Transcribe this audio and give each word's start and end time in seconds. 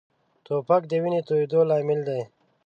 توپک 0.45 0.81
د 0.87 0.91
وینې 1.01 1.21
تویېدو 1.27 1.59
لامل 1.69 1.99
دی. 2.07 2.21